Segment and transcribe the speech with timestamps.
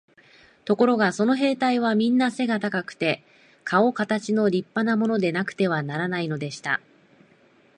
[0.65, 3.23] ところがその兵隊はみんな背が高くて、
[3.63, 6.81] かおかたちの立派なものでなくてはならないのでした。